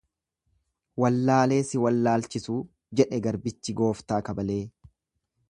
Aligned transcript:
Wallaalee 1.03 1.59
si 1.71 1.81
wallaalchisuu 1.83 2.57
jedhe 3.01 3.21
garbichi 3.27 3.77
gooftaa 3.83 4.21
kabalee. 4.33 4.61